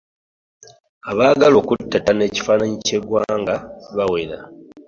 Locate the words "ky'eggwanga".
2.85-3.55